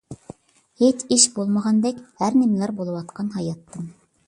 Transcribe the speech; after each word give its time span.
ھېچ 0.83 1.03
ئىش 1.17 1.25
بولمىغاندەك 1.35 2.01
ھەر 2.23 2.41
نىمىلەر 2.41 2.75
بولىۋاتقان 2.81 3.33
ھاياتتىن. 3.39 3.89